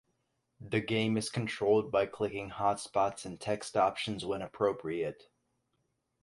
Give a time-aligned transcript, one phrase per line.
[0.59, 5.29] The game is controlled by clicking hotspots and text options when appropriate.